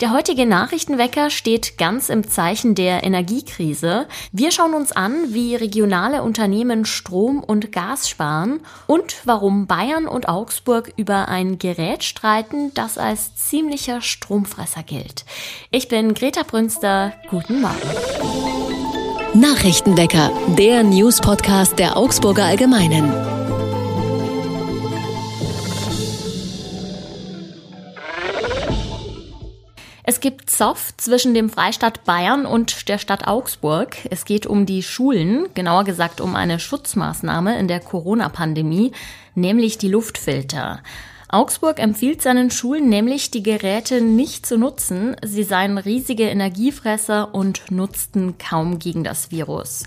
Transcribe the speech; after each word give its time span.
Der 0.00 0.12
heutige 0.12 0.46
Nachrichtenwecker 0.46 1.28
steht 1.28 1.76
ganz 1.76 2.08
im 2.08 2.26
Zeichen 2.26 2.74
der 2.74 3.04
Energiekrise. 3.04 4.06
Wir 4.32 4.50
schauen 4.50 4.72
uns 4.72 4.92
an, 4.92 5.34
wie 5.34 5.56
regionale 5.56 6.22
Unternehmen 6.22 6.86
Strom 6.86 7.44
und 7.44 7.70
Gas 7.70 8.08
sparen 8.08 8.60
und 8.86 9.16
warum 9.24 9.66
Bayern 9.66 10.06
und 10.06 10.26
Augsburg 10.26 10.94
über 10.96 11.28
ein 11.28 11.58
Gerät 11.58 12.02
streiten, 12.02 12.72
das 12.72 12.96
als 12.96 13.36
ziemlicher 13.36 14.00
Stromfresser 14.00 14.82
gilt. 14.82 15.26
Ich 15.70 15.88
bin 15.88 16.14
Greta 16.14 16.44
Brünster. 16.44 17.12
Guten 17.28 17.60
Morgen. 17.60 17.76
Nachrichtenwecker, 19.34 20.32
der 20.58 20.82
News-Podcast 20.82 21.78
der 21.78 21.98
Augsburger 21.98 22.44
Allgemeinen. 22.44 23.39
Es 30.10 30.18
gibt 30.18 30.50
Zoff 30.50 30.92
zwischen 30.96 31.34
dem 31.34 31.48
Freistaat 31.48 32.02
Bayern 32.02 32.44
und 32.44 32.88
der 32.88 32.98
Stadt 32.98 33.28
Augsburg. 33.28 33.96
Es 34.10 34.24
geht 34.24 34.44
um 34.44 34.66
die 34.66 34.82
Schulen, 34.82 35.46
genauer 35.54 35.84
gesagt 35.84 36.20
um 36.20 36.34
eine 36.34 36.58
Schutzmaßnahme 36.58 37.56
in 37.60 37.68
der 37.68 37.78
Corona-Pandemie, 37.78 38.90
nämlich 39.36 39.78
die 39.78 39.86
Luftfilter. 39.88 40.82
Augsburg 41.28 41.78
empfiehlt 41.78 42.22
seinen 42.22 42.50
Schulen 42.50 42.88
nämlich, 42.88 43.30
die 43.30 43.44
Geräte 43.44 44.00
nicht 44.00 44.46
zu 44.46 44.58
nutzen. 44.58 45.14
Sie 45.24 45.44
seien 45.44 45.78
riesige 45.78 46.24
Energiefresser 46.24 47.32
und 47.32 47.70
nutzten 47.70 48.36
kaum 48.36 48.80
gegen 48.80 49.04
das 49.04 49.30
Virus. 49.30 49.84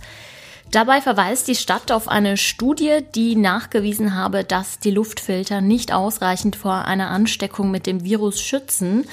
Dabei 0.72 1.02
verweist 1.02 1.50
die 1.50 1.56
Stadt 1.56 1.92
auf 1.92 2.08
eine 2.08 2.38
Studie, 2.38 3.00
die 3.14 3.36
nachgewiesen 3.36 4.16
habe, 4.16 4.46
dass 4.46 4.80
die 4.80 4.92
Luftfilter 4.92 5.60
nicht 5.60 5.92
ausreichend 5.92 6.56
vor 6.56 6.86
einer 6.86 7.10
Ansteckung 7.10 7.72
mit 7.72 7.88
dem 7.88 8.06
Virus 8.06 8.42
schützen. 8.42 9.06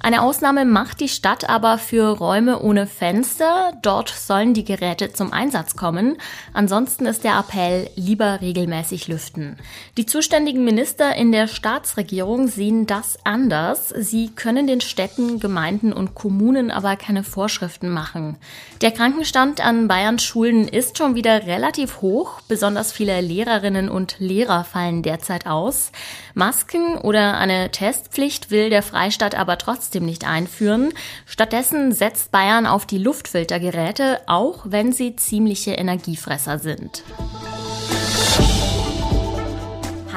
Eine 0.00 0.22
Ausnahme 0.22 0.64
macht 0.64 1.00
die 1.00 1.08
Stadt 1.08 1.50
aber 1.50 1.76
für 1.76 2.16
Räume 2.16 2.60
ohne 2.60 2.86
Fenster. 2.86 3.72
Dort 3.82 4.10
sollen 4.10 4.54
die 4.54 4.64
Geräte 4.64 5.12
zum 5.12 5.32
Einsatz 5.32 5.74
kommen. 5.74 6.16
Ansonsten 6.52 7.04
ist 7.04 7.24
der 7.24 7.36
Appell 7.36 7.90
lieber 7.96 8.40
regelmäßig 8.40 9.08
lüften. 9.08 9.56
Die 9.96 10.06
zuständigen 10.06 10.64
Minister 10.64 11.16
in 11.16 11.32
der 11.32 11.48
Staatsregierung 11.48 12.46
sehen 12.46 12.86
das 12.86 13.18
anders. 13.24 13.88
Sie 13.88 14.28
können 14.28 14.68
den 14.68 14.80
Städten, 14.80 15.40
Gemeinden 15.40 15.92
und 15.92 16.14
Kommunen 16.14 16.70
aber 16.70 16.94
keine 16.94 17.24
Vorschriften 17.24 17.88
machen. 17.88 18.36
Der 18.82 18.92
Krankenstand 18.92 19.60
an 19.60 19.88
Bayerns 19.88 20.22
Schulen 20.22 20.68
ist 20.68 20.96
schon 20.96 21.16
wieder 21.16 21.48
relativ 21.48 22.02
hoch. 22.02 22.40
Besonders 22.46 22.92
viele 22.92 23.20
Lehrerinnen 23.20 23.88
und 23.88 24.14
Lehrer 24.20 24.62
fallen 24.62 25.02
derzeit 25.02 25.46
aus. 25.46 25.90
Masken 26.34 26.96
oder 26.98 27.36
eine 27.38 27.72
Testpflicht 27.72 28.52
will 28.52 28.70
der 28.70 28.84
Freistaat 28.84 29.34
aber 29.34 29.58
trotzdem 29.58 29.87
nicht 29.94 30.26
einführen. 30.26 30.92
Stattdessen 31.26 31.92
setzt 31.92 32.30
Bayern 32.30 32.66
auf 32.66 32.86
die 32.86 32.98
Luftfiltergeräte, 32.98 34.20
auch 34.26 34.64
wenn 34.64 34.92
sie 34.92 35.16
ziemliche 35.16 35.72
Energiefresser 35.72 36.58
sind. 36.58 37.02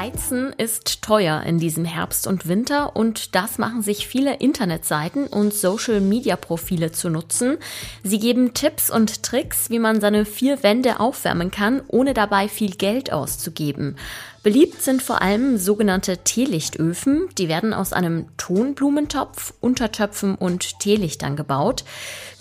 Heizen 0.02 0.52
ist 0.58 1.04
teuer 1.04 1.44
in 1.44 1.60
diesem 1.60 1.86
Herbst 1.86 2.26
und 2.26 2.48
Winter 2.48 2.96
und 2.96 3.36
das 3.36 3.60
machen 3.60 3.84
sich 3.84 4.08
viele 4.08 4.38
Internetseiten 4.38 5.28
und 5.28 5.54
Social-Media-Profile 5.54 6.92
zu 6.92 7.10
nutzen. 7.10 7.58
Sie 8.02 8.18
geben 8.18 8.56
Tipps 8.56 8.90
und 8.90 9.22
Tricks, 9.22 9.70
wie 9.70 9.78
man 9.78 10.02
seine 10.02 10.26
vier 10.26 10.64
Wände 10.64 11.00
aufwärmen 11.00 11.52
kann, 11.52 11.84
ohne 11.88 12.14
dabei 12.14 12.48
viel 12.48 12.72
Geld 12.72 13.14
auszugeben. 13.14 13.96
Beliebt 14.44 14.82
sind 14.82 15.04
vor 15.04 15.22
allem 15.22 15.60
sogenannte 15.60 16.18
Teelichtöfen. 16.18 17.30
Die 17.38 17.48
werden 17.48 17.76
aus 17.76 17.94
einem 17.94 18.26
Tonblumentopf, 18.38 19.54
Untertöpfen 19.62 20.34
und 20.34 20.80
Teelichtern 20.80 21.36
gebaut. 21.36 21.84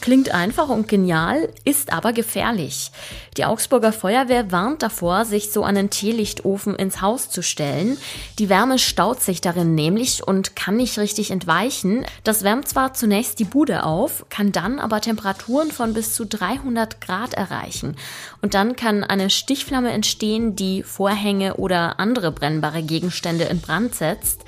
Klingt 0.00 0.32
einfach 0.32 0.70
und 0.70 0.88
genial, 0.88 1.50
ist 1.64 1.92
aber 1.92 2.14
gefährlich. 2.14 2.90
Die 3.36 3.44
Augsburger 3.44 3.92
Feuerwehr 3.92 4.50
warnt 4.50 4.82
davor, 4.82 5.26
sich 5.26 5.52
so 5.52 5.62
einen 5.62 5.90
Teelichtofen 5.90 6.74
ins 6.74 7.02
Haus 7.02 7.28
zu 7.28 7.42
stellen. 7.42 7.98
Die 8.38 8.48
Wärme 8.48 8.78
staut 8.78 9.22
sich 9.22 9.42
darin 9.42 9.74
nämlich 9.74 10.26
und 10.26 10.56
kann 10.56 10.76
nicht 10.76 10.98
richtig 10.98 11.30
entweichen. 11.30 12.06
Das 12.24 12.44
wärmt 12.44 12.66
zwar 12.66 12.94
zunächst 12.94 13.38
die 13.40 13.44
Bude 13.44 13.84
auf, 13.84 14.24
kann 14.30 14.52
dann 14.52 14.78
aber 14.78 15.02
Temperaturen 15.02 15.70
von 15.70 15.92
bis 15.92 16.14
zu 16.14 16.24
300 16.24 17.02
Grad 17.02 17.34
erreichen. 17.34 17.96
Und 18.40 18.54
dann 18.54 18.76
kann 18.76 19.04
eine 19.04 19.28
Stichflamme 19.28 19.90
entstehen, 19.90 20.56
die 20.56 20.82
Vorhänge 20.82 21.56
oder 21.56 21.89
andere 21.98 22.32
brennbare 22.32 22.82
Gegenstände 22.82 23.44
in 23.44 23.60
Brand 23.60 23.94
setzt. 23.94 24.44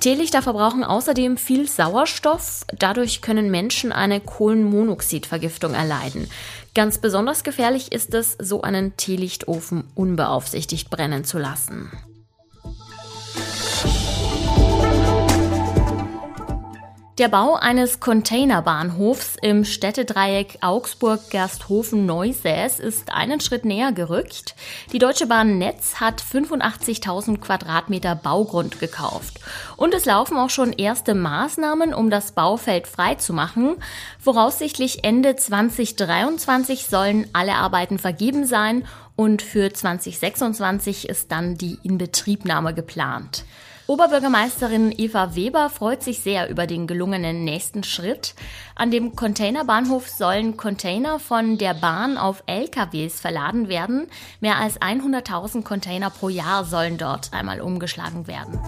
Teelichter 0.00 0.42
verbrauchen 0.42 0.84
außerdem 0.84 1.36
viel 1.36 1.68
Sauerstoff. 1.68 2.64
Dadurch 2.78 3.20
können 3.20 3.50
Menschen 3.50 3.90
eine 3.92 4.20
Kohlenmonoxidvergiftung 4.20 5.74
erleiden. 5.74 6.30
Ganz 6.74 6.98
besonders 6.98 7.42
gefährlich 7.42 7.90
ist 7.90 8.14
es, 8.14 8.36
so 8.40 8.62
einen 8.62 8.96
Teelichtofen 8.96 9.84
unbeaufsichtigt 9.94 10.90
brennen 10.90 11.24
zu 11.24 11.38
lassen. 11.38 11.90
Der 17.18 17.28
Bau 17.28 17.54
eines 17.54 17.98
Containerbahnhofs 17.98 19.34
im 19.42 19.64
Städtedreieck 19.64 20.58
Augsburg-Gersthofen-Neusäß 20.60 22.78
ist 22.78 23.12
einen 23.12 23.40
Schritt 23.40 23.64
näher 23.64 23.90
gerückt. 23.90 24.54
Die 24.92 25.00
Deutsche 25.00 25.26
Bahn 25.26 25.58
Netz 25.58 25.96
hat 25.96 26.22
85.000 26.22 27.38
Quadratmeter 27.38 28.14
Baugrund 28.14 28.78
gekauft. 28.78 29.40
Und 29.76 29.94
es 29.94 30.04
laufen 30.04 30.36
auch 30.36 30.50
schon 30.50 30.72
erste 30.72 31.16
Maßnahmen, 31.16 31.92
um 31.92 32.08
das 32.08 32.30
Baufeld 32.30 32.86
freizumachen. 32.86 33.78
Voraussichtlich 34.20 35.02
Ende 35.02 35.34
2023 35.34 36.86
sollen 36.86 37.26
alle 37.32 37.54
Arbeiten 37.54 37.98
vergeben 37.98 38.46
sein 38.46 38.86
und 39.16 39.42
für 39.42 39.72
2026 39.72 41.08
ist 41.08 41.32
dann 41.32 41.58
die 41.58 41.80
Inbetriebnahme 41.82 42.74
geplant. 42.74 43.44
Oberbürgermeisterin 43.88 44.92
Eva 44.94 45.34
Weber 45.34 45.70
freut 45.70 46.02
sich 46.02 46.20
sehr 46.20 46.50
über 46.50 46.66
den 46.66 46.86
gelungenen 46.86 47.44
nächsten 47.44 47.84
Schritt. 47.84 48.34
An 48.74 48.90
dem 48.90 49.16
Containerbahnhof 49.16 50.10
sollen 50.10 50.58
Container 50.58 51.18
von 51.18 51.56
der 51.56 51.72
Bahn 51.72 52.18
auf 52.18 52.42
LKWs 52.44 53.18
verladen 53.18 53.70
werden. 53.70 54.06
Mehr 54.40 54.58
als 54.58 54.78
100.000 54.78 55.64
Container 55.64 56.10
pro 56.10 56.28
Jahr 56.28 56.66
sollen 56.66 56.98
dort 56.98 57.32
einmal 57.32 57.62
umgeschlagen 57.62 58.26
werden. 58.26 58.60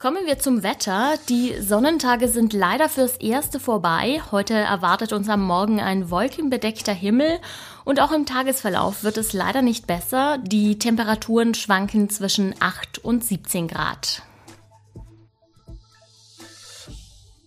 Kommen 0.00 0.24
wir 0.24 0.38
zum 0.38 0.62
Wetter. 0.62 1.18
Die 1.28 1.60
Sonnentage 1.60 2.28
sind 2.28 2.54
leider 2.54 2.88
fürs 2.88 3.18
Erste 3.18 3.60
vorbei. 3.60 4.22
Heute 4.30 4.54
erwartet 4.54 5.12
uns 5.12 5.28
am 5.28 5.46
Morgen 5.46 5.78
ein 5.78 6.10
wolkenbedeckter 6.10 6.94
Himmel 6.94 7.38
und 7.84 8.00
auch 8.00 8.10
im 8.10 8.24
Tagesverlauf 8.24 9.04
wird 9.04 9.18
es 9.18 9.34
leider 9.34 9.60
nicht 9.60 9.86
besser. 9.86 10.38
Die 10.38 10.78
Temperaturen 10.78 11.52
schwanken 11.52 12.08
zwischen 12.08 12.54
8 12.60 12.96
und 13.04 13.22
17 13.22 13.68
Grad. 13.68 14.22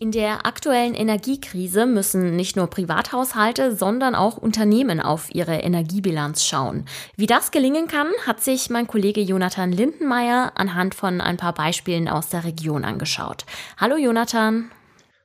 In 0.04 0.12
der 0.12 0.46
aktuellen 0.46 0.96
Energiekrise 0.96 1.86
müssen 1.86 2.36
nicht 2.36 2.58
nur 2.58 2.68
Privathaushalte, 2.68 3.74
sondern 3.74 4.16
auch 4.16 4.36
Unternehmen 4.36 5.00
auf 5.00 5.34
ihre 5.34 5.56
Energiebilanz 5.60 6.44
schauen. 6.44 6.84
Wie 7.16 7.26
das 7.26 7.52
gelingen 7.52 7.88
kann, 7.88 8.08
hat 8.28 8.42
sich 8.42 8.70
mein 8.70 8.86
Kollege 8.86 9.22
Jonathan 9.22 9.72
Lindenmeier 9.72 10.52
anhand 10.56 10.94
von 10.94 11.22
ein 11.22 11.38
paar 11.38 11.54
Beispielen 11.54 12.10
aus 12.10 12.28
der 12.28 12.44
Region 12.44 12.84
angeschaut. 12.84 13.46
Hallo 13.78 13.96
Jonathan. 13.96 14.72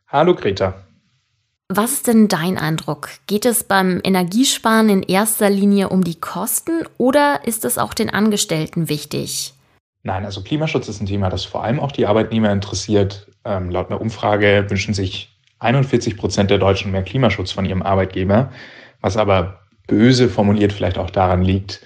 Hallo 0.06 0.36
Greta. 0.36 0.74
Was 1.68 1.94
ist 1.94 2.06
denn 2.06 2.28
dein 2.28 2.56
Eindruck? 2.56 3.08
Geht 3.26 3.46
es 3.46 3.64
beim 3.64 4.00
Energiesparen 4.04 4.90
in 4.90 5.02
erster 5.02 5.50
Linie 5.50 5.88
um 5.88 6.04
die 6.04 6.20
Kosten 6.20 6.84
oder 6.98 7.48
ist 7.48 7.64
es 7.64 7.78
auch 7.78 7.94
den 7.94 8.10
Angestellten 8.10 8.88
wichtig? 8.88 9.54
Nein, 10.02 10.24
also 10.24 10.42
Klimaschutz 10.42 10.88
ist 10.88 11.00
ein 11.00 11.06
Thema, 11.06 11.28
das 11.28 11.44
vor 11.44 11.64
allem 11.64 11.80
auch 11.80 11.92
die 11.92 12.06
Arbeitnehmer 12.06 12.52
interessiert. 12.52 13.28
Ähm, 13.44 13.70
laut 13.70 13.90
einer 13.90 14.00
Umfrage 14.00 14.66
wünschen 14.68 14.94
sich 14.94 15.36
41 15.58 16.16
Prozent 16.16 16.50
der 16.50 16.58
Deutschen 16.58 16.92
mehr 16.92 17.02
Klimaschutz 17.02 17.50
von 17.50 17.64
ihrem 17.64 17.82
Arbeitgeber, 17.82 18.52
was 19.00 19.16
aber 19.16 19.60
böse 19.86 20.28
formuliert 20.28 20.72
vielleicht 20.72 20.98
auch 20.98 21.10
daran 21.10 21.42
liegt, 21.42 21.80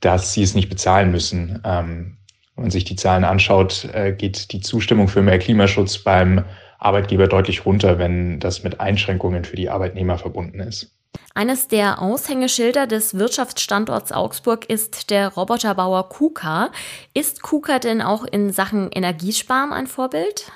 dass 0.00 0.32
sie 0.32 0.42
es 0.42 0.54
nicht 0.54 0.68
bezahlen 0.68 1.10
müssen. 1.10 1.60
Ähm, 1.64 2.18
wenn 2.54 2.64
man 2.64 2.70
sich 2.70 2.84
die 2.84 2.96
Zahlen 2.96 3.24
anschaut, 3.24 3.88
äh, 3.92 4.12
geht 4.12 4.52
die 4.52 4.60
Zustimmung 4.60 5.08
für 5.08 5.22
mehr 5.22 5.38
Klimaschutz 5.38 5.98
beim 5.98 6.44
Arbeitgeber 6.78 7.26
deutlich 7.26 7.66
runter, 7.66 7.98
wenn 7.98 8.40
das 8.40 8.62
mit 8.62 8.80
Einschränkungen 8.80 9.44
für 9.44 9.56
die 9.56 9.68
Arbeitnehmer 9.70 10.18
verbunden 10.18 10.60
ist. 10.60 10.94
Eines 11.34 11.68
der 11.68 12.02
Aushängeschilder 12.02 12.86
des 12.86 13.14
Wirtschaftsstandorts 13.14 14.12
Augsburg 14.12 14.68
ist 14.68 15.10
der 15.10 15.28
Roboterbauer 15.28 16.08
KUKA. 16.08 16.70
Ist 17.14 17.42
KUKA 17.42 17.78
denn 17.78 18.02
auch 18.02 18.24
in 18.24 18.50
Sachen 18.52 18.90
Energiesparen 18.90 19.72
ein 19.72 19.86
Vorbild? 19.86 20.52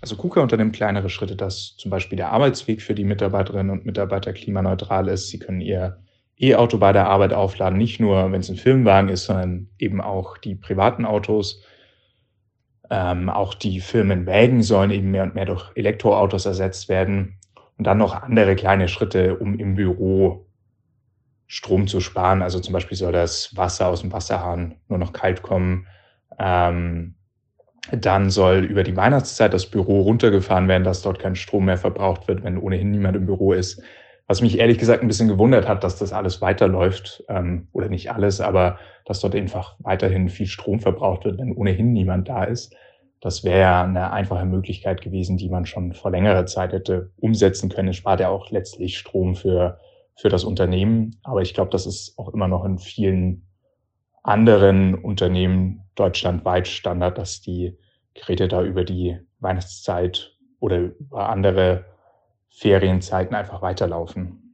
Also 0.00 0.16
KUKA 0.16 0.42
unternimmt 0.42 0.76
kleinere 0.76 1.08
Schritte, 1.08 1.34
dass 1.34 1.74
zum 1.78 1.90
Beispiel 1.90 2.16
der 2.16 2.30
Arbeitsweg 2.32 2.80
für 2.80 2.94
die 2.94 3.04
Mitarbeiterinnen 3.04 3.70
und 3.70 3.86
Mitarbeiter 3.86 4.32
klimaneutral 4.32 5.08
ist. 5.08 5.30
Sie 5.30 5.38
können 5.38 5.60
ihr 5.60 5.98
E-Auto 6.38 6.78
bei 6.78 6.92
der 6.92 7.08
Arbeit 7.08 7.32
aufladen, 7.32 7.78
nicht 7.78 7.98
nur, 7.98 8.30
wenn 8.30 8.40
es 8.40 8.50
ein 8.50 8.56
Firmenwagen 8.56 9.08
ist, 9.08 9.24
sondern 9.24 9.70
eben 9.78 10.02
auch 10.02 10.36
die 10.36 10.54
privaten 10.54 11.06
Autos. 11.06 11.62
Ähm, 12.90 13.30
auch 13.30 13.54
die 13.54 13.80
Firmenwägen 13.80 14.62
sollen 14.62 14.90
eben 14.90 15.10
mehr 15.10 15.24
und 15.24 15.34
mehr 15.34 15.46
durch 15.46 15.72
Elektroautos 15.74 16.44
ersetzt 16.46 16.88
werden. 16.88 17.38
Und 17.78 17.86
dann 17.86 17.98
noch 17.98 18.22
andere 18.22 18.56
kleine 18.56 18.88
Schritte, 18.88 19.36
um 19.36 19.58
im 19.58 19.74
Büro 19.74 20.46
Strom 21.46 21.86
zu 21.86 22.00
sparen. 22.00 22.42
Also 22.42 22.58
zum 22.60 22.72
Beispiel 22.72 22.96
soll 22.96 23.12
das 23.12 23.56
Wasser 23.56 23.88
aus 23.88 24.00
dem 24.00 24.12
Wasserhahn 24.12 24.76
nur 24.88 24.98
noch 24.98 25.12
kalt 25.12 25.42
kommen. 25.42 25.86
Ähm, 26.38 27.14
dann 27.92 28.30
soll 28.30 28.64
über 28.64 28.82
die 28.82 28.96
Weihnachtszeit 28.96 29.54
das 29.54 29.66
Büro 29.66 30.00
runtergefahren 30.00 30.66
werden, 30.66 30.82
dass 30.84 31.02
dort 31.02 31.20
kein 31.20 31.36
Strom 31.36 31.66
mehr 31.66 31.76
verbraucht 31.76 32.26
wird, 32.26 32.42
wenn 32.42 32.58
ohnehin 32.58 32.90
niemand 32.90 33.16
im 33.16 33.26
Büro 33.26 33.52
ist. 33.52 33.80
Was 34.26 34.42
mich 34.42 34.58
ehrlich 34.58 34.78
gesagt 34.78 35.02
ein 35.02 35.08
bisschen 35.08 35.28
gewundert 35.28 35.68
hat, 35.68 35.84
dass 35.84 35.98
das 35.98 36.12
alles 36.12 36.40
weiterläuft, 36.42 37.22
ähm, 37.28 37.68
oder 37.72 37.88
nicht 37.88 38.10
alles, 38.10 38.40
aber 38.40 38.78
dass 39.04 39.20
dort 39.20 39.36
einfach 39.36 39.76
weiterhin 39.78 40.28
viel 40.28 40.46
Strom 40.46 40.80
verbraucht 40.80 41.24
wird, 41.24 41.38
wenn 41.38 41.52
ohnehin 41.52 41.92
niemand 41.92 42.28
da 42.28 42.42
ist. 42.42 42.74
Das 43.20 43.44
wäre 43.44 43.82
eine 43.82 44.12
einfache 44.12 44.44
Möglichkeit 44.44 45.00
gewesen, 45.00 45.36
die 45.36 45.48
man 45.48 45.66
schon 45.66 45.94
vor 45.94 46.10
längerer 46.10 46.46
Zeit 46.46 46.72
hätte 46.72 47.12
umsetzen 47.16 47.70
können. 47.70 47.88
Es 47.88 47.96
spart 47.96 48.20
ja 48.20 48.28
auch 48.28 48.50
letztlich 48.50 48.98
Strom 48.98 49.34
für, 49.34 49.80
für 50.16 50.28
das 50.28 50.44
Unternehmen. 50.44 51.16
Aber 51.22 51.42
ich 51.42 51.54
glaube, 51.54 51.70
das 51.70 51.86
ist 51.86 52.18
auch 52.18 52.28
immer 52.32 52.48
noch 52.48 52.64
in 52.64 52.78
vielen 52.78 53.46
anderen 54.22 54.94
Unternehmen 54.94 55.82
deutschlandweit 55.94 56.68
Standard, 56.68 57.16
dass 57.16 57.40
die 57.40 57.78
Geräte 58.14 58.48
da 58.48 58.62
über 58.62 58.84
die 58.84 59.18
Weihnachtszeit 59.38 60.36
oder 60.60 60.78
über 60.78 61.28
andere 61.28 61.84
Ferienzeiten 62.50 63.34
einfach 63.34 63.62
weiterlaufen. 63.62 64.45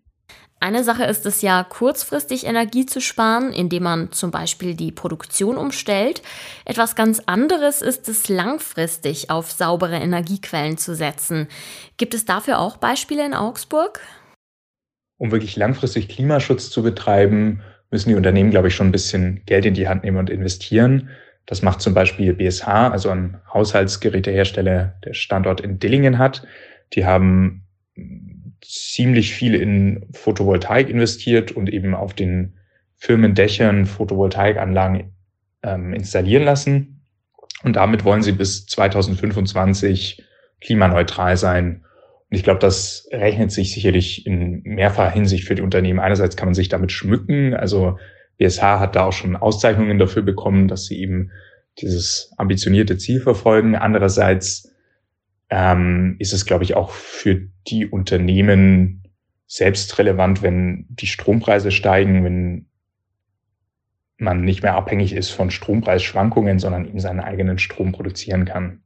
Eine 0.63 0.85
Sache 0.85 1.03
ist 1.03 1.27
es 1.27 1.43
ja, 1.43 1.65
kurzfristig 1.65 2.47
Energie 2.47 2.87
zu 2.87 3.01
sparen, 3.01 3.53
indem 3.53 3.83
man 3.83 4.13
zum 4.13 4.31
Beispiel 4.31 4.77
die 4.77 4.93
Produktion 4.93 5.57
umstellt. 5.57 6.23
Etwas 6.65 6.95
ganz 6.95 7.21
anderes 7.27 7.83
ist 7.83 8.09
es, 8.09 8.29
langfristig 8.29 9.29
auf 9.29 9.51
saubere 9.51 9.97
Energiequellen 9.97 10.79
zu 10.79 10.95
setzen. 10.95 11.49
Gibt 11.97 12.15
es 12.15 12.27
dafür 12.27 12.61
auch 12.61 12.77
Beispiele 12.77 13.27
in 13.27 13.35
Augsburg? 13.35 13.99
Um 15.19 15.33
wirklich 15.33 15.57
langfristig 15.57 16.09
Klimaschutz 16.09 16.71
zu 16.71 16.85
betreiben, 16.85 17.61
müssen 17.91 18.11
die 18.11 18.15
Unternehmen, 18.15 18.53
glaube 18.53 18.69
ich, 18.69 18.77
schon 18.77 18.87
ein 18.87 18.93
bisschen 18.93 19.43
Geld 19.47 19.67
in 19.67 19.75
die 19.75 19.89
Hand 19.89 20.05
nehmen 20.05 20.19
und 20.19 20.31
investieren. 20.31 21.09
Das 21.45 21.63
macht 21.63 21.81
zum 21.81 21.93
Beispiel 21.93 22.35
BSH, 22.35 22.69
also 22.69 23.11
ein 23.11 23.41
Haushaltsgerätehersteller, 23.53 24.95
der 25.05 25.15
Standort 25.15 25.61
in 25.61 25.81
Dillingen 25.81 26.19
hat. 26.19 26.47
Die 26.93 27.05
haben 27.05 27.67
ziemlich 28.63 29.35
viel 29.35 29.55
in 29.55 30.07
Photovoltaik 30.13 30.89
investiert 30.89 31.53
und 31.53 31.71
eben 31.71 31.95
auf 31.95 32.15
den 32.15 32.55
Firmendächern 32.97 33.87
Photovoltaikanlagen 33.87 35.13
ähm, 35.63 35.93
installieren 35.93 36.45
lassen. 36.45 37.03
Und 37.65 37.77
damit 37.77 38.05
wollen 38.05 38.23
sie 38.23 38.33
bis 38.33 38.67
2025 38.67 40.25
klimaneutral 40.61 41.37
sein. 41.37 41.85
Und 42.31 42.37
ich 42.37 42.45
glaube, 42.45 42.61
das 42.61 43.09
rechnet 43.13 43.53
sich 43.53 43.73
sicherlich 43.73 44.27
in 44.27 44.63
mehrfacher 44.63 45.13
Hinsicht 45.13 45.45
für 45.45 45.55
die 45.55 45.63
Unternehmen. 45.63 46.01
Einerseits 46.01 46.37
kann 46.37 46.49
man 46.49 46.55
sich 46.55 46.69
damit 46.69 46.93
schmücken. 46.93 47.55
Also 47.55 47.99
BSH 48.39 48.63
hat 48.63 48.97
da 48.97 49.05
auch 49.05 49.13
schon 49.13 49.37
Auszeichnungen 49.37 49.99
dafür 49.99 50.23
bekommen, 50.23 50.69
dass 50.69 50.87
sie 50.87 51.01
eben 51.01 51.31
dieses 51.79 52.33
ambitionierte 52.37 52.97
Ziel 52.97 53.21
verfolgen. 53.21 53.77
Andererseits 53.77 54.72
ähm, 55.53 56.17
ist 56.19 56.33
es, 56.33 56.47
glaube 56.47 56.65
ich, 56.65 56.75
auch 56.75 56.91
für 56.91 57.47
die 57.69 57.87
Unternehmen 57.87 59.03
selbst 59.47 59.99
relevant, 59.99 60.41
wenn 60.41 60.87
die 60.89 61.07
Strompreise 61.07 61.71
steigen, 61.71 62.25
wenn 62.25 62.67
man 64.17 64.41
nicht 64.45 64.63
mehr 64.63 64.77
abhängig 64.77 65.13
ist 65.13 65.29
von 65.29 65.51
Strompreisschwankungen, 65.51 66.59
sondern 66.59 66.87
eben 66.87 67.01
seinen 67.01 67.21
eigenen 67.21 67.59
Strom 67.59 67.93
produzieren 67.93 68.47
kann. 68.47 68.83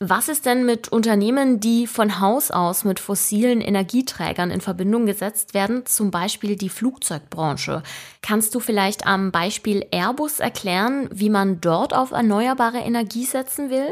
Was 0.00 0.28
ist 0.28 0.46
denn 0.46 0.64
mit 0.64 0.88
Unternehmen, 0.88 1.60
die 1.60 1.86
von 1.86 2.20
Haus 2.20 2.50
aus 2.50 2.84
mit 2.84 2.98
fossilen 2.98 3.60
Energieträgern 3.60 4.50
in 4.50 4.62
Verbindung 4.62 5.04
gesetzt 5.04 5.52
werden, 5.52 5.84
zum 5.84 6.10
Beispiel 6.10 6.56
die 6.56 6.70
Flugzeugbranche? 6.70 7.82
Kannst 8.22 8.54
du 8.54 8.60
vielleicht 8.60 9.06
am 9.06 9.30
Beispiel 9.30 9.84
Airbus 9.90 10.40
erklären, 10.40 11.08
wie 11.12 11.30
man 11.30 11.60
dort 11.60 11.94
auf 11.94 12.12
erneuerbare 12.12 12.78
Energie 12.78 13.24
setzen 13.24 13.68
will? 13.68 13.88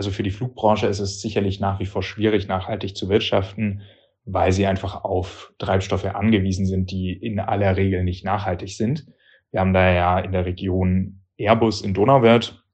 Also 0.00 0.12
für 0.12 0.22
die 0.22 0.30
Flugbranche 0.30 0.86
ist 0.86 0.98
es 0.98 1.20
sicherlich 1.20 1.60
nach 1.60 1.78
wie 1.78 1.84
vor 1.84 2.02
schwierig, 2.02 2.48
nachhaltig 2.48 2.96
zu 2.96 3.10
wirtschaften, 3.10 3.82
weil 4.24 4.50
sie 4.50 4.64
einfach 4.66 5.04
auf 5.04 5.52
Treibstoffe 5.58 6.06
angewiesen 6.06 6.64
sind, 6.64 6.90
die 6.90 7.12
in 7.12 7.38
aller 7.38 7.76
Regel 7.76 8.02
nicht 8.02 8.24
nachhaltig 8.24 8.70
sind. 8.70 9.04
Wir 9.50 9.60
haben 9.60 9.74
da 9.74 9.92
ja 9.92 10.18
in 10.18 10.32
der 10.32 10.46
Region 10.46 11.20
Airbus 11.36 11.82
in 11.82 11.92
Donauwörth, 11.92 12.64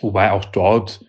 wobei 0.00 0.32
auch 0.32 0.44
dort 0.44 1.04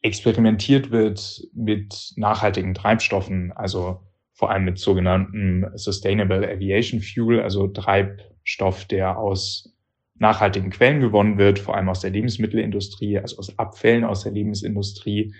experimentiert 0.00 0.90
wird 0.90 1.42
mit 1.52 2.14
nachhaltigen 2.16 2.72
Treibstoffen, 2.72 3.52
also 3.52 4.00
vor 4.32 4.50
allem 4.50 4.64
mit 4.64 4.78
sogenannten 4.78 5.66
Sustainable 5.74 6.50
Aviation 6.50 7.02
Fuel, 7.02 7.42
also 7.42 7.68
Treibstoff, 7.68 8.86
der 8.86 9.18
aus 9.18 9.76
nachhaltigen 10.18 10.70
Quellen 10.70 11.00
gewonnen 11.00 11.38
wird, 11.38 11.58
vor 11.58 11.76
allem 11.76 11.88
aus 11.88 12.00
der 12.00 12.10
Lebensmittelindustrie, 12.10 13.18
also 13.18 13.38
aus 13.38 13.58
Abfällen 13.58 14.04
aus 14.04 14.22
der 14.22 14.32
Lebensindustrie. 14.32 15.34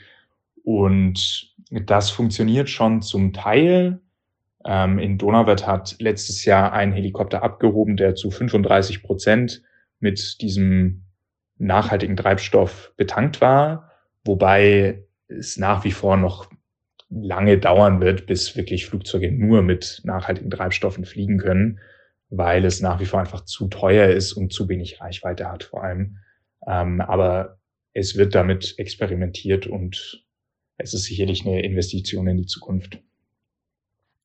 Und 0.63 1.55
das 1.71 2.11
funktioniert 2.11 2.69
schon 2.69 3.03
zum 3.03 3.33
Teil. 3.33 4.01
Ähm, 4.65 4.99
in 4.99 5.19
Donauwörth 5.19 5.67
hat 5.67 5.97
letztes 5.99 6.45
Jahr 6.45 6.73
ein 6.73 6.93
Helikopter 6.93 7.43
abgehoben, 7.43 7.97
der 7.97 8.15
zu 8.15 8.31
35 8.31 9.03
Prozent 9.03 9.63
mit 10.01 10.41
diesem 10.41 11.05
nachhaltigen 11.59 12.17
Treibstoff 12.17 12.93
betankt 12.97 13.41
war, 13.41 13.91
wobei 14.25 15.03
es 15.27 15.57
nach 15.57 15.85
wie 15.85 15.91
vor 15.91 16.17
noch 16.17 16.49
lange 17.11 17.59
dauern 17.59 18.01
wird, 18.01 18.27
bis 18.27 18.57
wirklich 18.57 18.87
Flugzeuge 18.87 19.33
nur 19.33 19.63
mit 19.63 20.03
nachhaltigen 20.05 20.51
Treibstoffen 20.51 21.05
fliegen 21.05 21.39
können 21.39 21.81
weil 22.31 22.65
es 22.65 22.81
nach 22.81 23.01
wie 23.01 23.07
vor 23.07 23.21
einfach 23.21 23.45
zu 23.45 23.69
teuer 23.69 24.09
ist 24.09 24.33
und 24.33 24.53
zu 24.53 24.69
wenig 24.69 25.01
Reichweite 25.01 25.51
hat 25.51 25.65
vor 25.65 25.83
allem. 25.83 26.19
Ähm, 26.67 27.01
aber 27.01 27.59
es 27.95 28.17
wird 28.17 28.35
damit 28.35 28.79
experimentiert 28.79 29.67
und 29.67 30.25
es 30.77 30.95
ist 30.95 31.05
sicherlich 31.05 31.47
eine 31.47 31.63
Investition 31.63 32.29
in 32.29 32.37
die 32.37 32.47
Zukunft. 32.47 33.01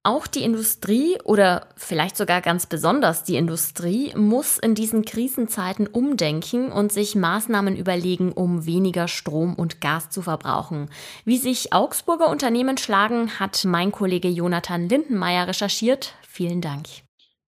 Auch 0.05 0.27
die 0.27 0.43
Industrie 0.43 1.17
oder 1.23 1.69
vielleicht 1.77 2.17
sogar 2.17 2.41
ganz 2.41 2.65
besonders 2.65 3.23
die 3.23 3.37
Industrie 3.37 4.11
muss 4.17 4.57
in 4.57 4.75
diesen 4.75 5.05
Krisenzeiten 5.05 5.87
umdenken 5.87 6.73
und 6.73 6.91
sich 6.91 7.15
Maßnahmen 7.15 7.77
überlegen, 7.77 8.33
um 8.33 8.65
weniger 8.65 9.07
Strom 9.07 9.55
und 9.55 9.79
Gas 9.79 10.09
zu 10.09 10.21
verbrauchen. 10.21 10.89
Wie 11.23 11.37
sich 11.37 11.71
Augsburger 11.71 12.29
Unternehmen 12.29 12.77
schlagen, 12.77 13.39
hat 13.39 13.63
mein 13.63 13.93
Kollege 13.93 14.27
Jonathan 14.27 14.89
Lindenmeier 14.89 15.47
recherchiert. 15.47 16.15
Vielen 16.27 16.59
Dank. 16.59 17.02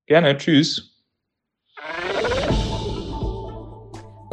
Gerne, 0.08 0.38
tschüss. 0.38 0.92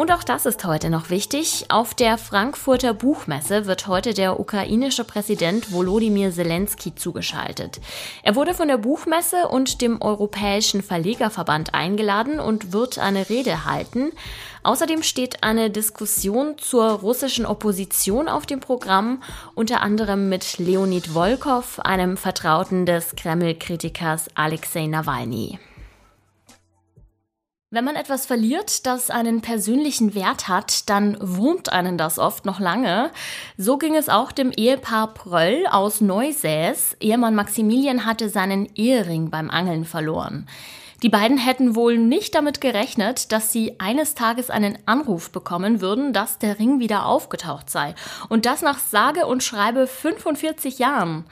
Und 0.02 0.10
auch 0.10 0.24
das 0.24 0.46
ist 0.46 0.64
heute 0.64 0.90
noch 0.90 1.10
wichtig. 1.10 1.66
Auf 1.68 1.94
der 1.94 2.18
Frankfurter 2.18 2.92
Buchmesse 2.92 3.66
wird 3.66 3.86
heute 3.86 4.14
der 4.14 4.40
ukrainische 4.40 5.04
Präsident 5.04 5.70
Volodymyr 5.70 6.32
Zelensky 6.32 6.94
zugeschaltet. 6.94 7.80
Er 8.22 8.34
wurde 8.34 8.52
von 8.52 8.68
der 8.68 8.78
Buchmesse 8.78 9.48
und 9.48 9.80
dem 9.80 10.02
Europäischen 10.02 10.82
Verlegerverband 10.82 11.74
eingeladen 11.74 12.40
und 12.40 12.72
wird 12.72 12.98
eine 12.98 13.28
Rede 13.28 13.64
halten. 13.64 14.12
Außerdem 14.64 15.02
steht 15.02 15.42
eine 15.42 15.70
Diskussion 15.70 16.56
zur 16.56 16.84
russischen 16.84 17.46
Opposition 17.46 18.28
auf 18.28 18.46
dem 18.46 18.60
Programm, 18.60 19.22
unter 19.54 19.80
anderem 19.80 20.28
mit 20.28 20.58
Leonid 20.58 21.08
Volkov, 21.08 21.80
einem 21.80 22.16
Vertrauten 22.16 22.86
des 22.86 23.16
Kreml-Kritikers 23.16 24.28
Alexei 24.34 24.86
Nawalny. 24.86 25.58
Wenn 27.74 27.86
man 27.86 27.96
etwas 27.96 28.26
verliert, 28.26 28.84
das 28.84 29.08
einen 29.08 29.40
persönlichen 29.40 30.14
Wert 30.14 30.46
hat, 30.46 30.90
dann 30.90 31.16
wurmt 31.20 31.72
einen 31.72 31.96
das 31.96 32.18
oft 32.18 32.44
noch 32.44 32.60
lange. 32.60 33.10
So 33.56 33.78
ging 33.78 33.96
es 33.96 34.10
auch 34.10 34.30
dem 34.30 34.52
Ehepaar 34.52 35.14
Pröll 35.14 35.66
aus 35.70 36.02
Neusäß. 36.02 36.98
Ehemann 37.00 37.34
Maximilian 37.34 38.04
hatte 38.04 38.28
seinen 38.28 38.66
Ehering 38.74 39.30
beim 39.30 39.48
Angeln 39.48 39.86
verloren. 39.86 40.46
Die 41.02 41.08
beiden 41.08 41.36
hätten 41.36 41.74
wohl 41.74 41.98
nicht 41.98 42.34
damit 42.36 42.60
gerechnet, 42.60 43.32
dass 43.32 43.50
sie 43.50 43.74
eines 43.78 44.14
Tages 44.14 44.50
einen 44.50 44.78
Anruf 44.86 45.30
bekommen 45.30 45.80
würden, 45.80 46.12
dass 46.12 46.38
der 46.38 46.60
Ring 46.60 46.78
wieder 46.78 47.06
aufgetaucht 47.06 47.70
sei. 47.70 47.94
Und 48.28 48.46
das 48.46 48.62
nach 48.62 48.78
sage 48.78 49.26
und 49.26 49.42
schreibe 49.42 49.88
45 49.88 50.78
Jahren. 50.78 51.24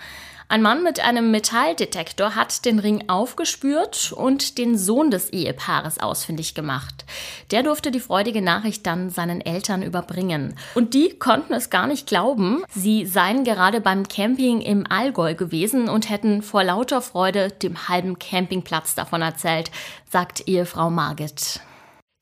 Ein 0.50 0.62
Mann 0.62 0.82
mit 0.82 0.98
einem 0.98 1.30
Metalldetektor 1.30 2.34
hat 2.34 2.64
den 2.64 2.80
Ring 2.80 3.04
aufgespürt 3.08 4.10
und 4.10 4.58
den 4.58 4.76
Sohn 4.76 5.12
des 5.12 5.30
Ehepaares 5.30 6.00
ausfindig 6.00 6.56
gemacht. 6.56 7.04
Der 7.52 7.62
durfte 7.62 7.92
die 7.92 8.00
freudige 8.00 8.42
Nachricht 8.42 8.84
dann 8.84 9.10
seinen 9.10 9.40
Eltern 9.40 9.80
überbringen. 9.80 10.56
Und 10.74 10.92
die 10.92 11.10
konnten 11.10 11.52
es 11.52 11.70
gar 11.70 11.86
nicht 11.86 12.08
glauben. 12.08 12.64
Sie 12.74 13.06
seien 13.06 13.44
gerade 13.44 13.80
beim 13.80 14.08
Camping 14.08 14.60
im 14.60 14.90
Allgäu 14.90 15.36
gewesen 15.36 15.88
und 15.88 16.10
hätten 16.10 16.42
vor 16.42 16.64
lauter 16.64 17.00
Freude 17.00 17.52
dem 17.52 17.86
halben 17.86 18.18
Campingplatz 18.18 18.96
davon 18.96 19.22
erzählt, 19.22 19.70
sagt 20.10 20.48
Ehefrau 20.48 20.90
Margit. 20.90 21.60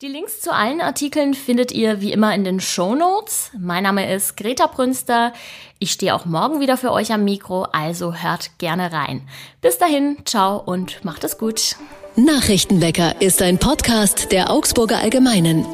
Die 0.01 0.07
Links 0.07 0.39
zu 0.39 0.53
allen 0.53 0.79
Artikeln 0.79 1.33
findet 1.33 1.73
ihr 1.73 1.99
wie 1.99 2.13
immer 2.13 2.33
in 2.33 2.45
den 2.45 2.61
Show 2.61 2.95
Notes. 2.95 3.51
Mein 3.59 3.83
Name 3.83 4.09
ist 4.15 4.37
Greta 4.37 4.67
Brünster. 4.67 5.33
Ich 5.77 5.91
stehe 5.91 6.15
auch 6.15 6.23
morgen 6.23 6.61
wieder 6.61 6.77
für 6.77 6.93
euch 6.93 7.11
am 7.11 7.25
Mikro, 7.25 7.63
also 7.73 8.13
hört 8.13 8.57
gerne 8.59 8.93
rein. 8.93 9.27
Bis 9.59 9.77
dahin, 9.77 10.15
ciao 10.23 10.55
und 10.55 11.03
macht 11.03 11.25
es 11.25 11.37
gut. 11.37 11.75
Nachrichtenwecker 12.15 13.21
ist 13.21 13.41
ein 13.41 13.57
Podcast 13.57 14.31
der 14.31 14.51
Augsburger 14.51 14.99
Allgemeinen. 14.99 15.65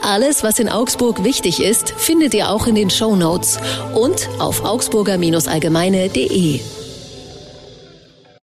Alles, 0.00 0.44
was 0.44 0.60
in 0.60 0.68
Augsburg 0.68 1.24
wichtig 1.24 1.60
ist, 1.60 1.90
findet 1.90 2.34
ihr 2.34 2.50
auch 2.50 2.68
in 2.68 2.76
den 2.76 2.88
Show 2.88 3.16
Notes 3.16 3.58
und 3.96 4.28
auf 4.38 4.64
augsburger-allgemeine.de. 4.64 6.60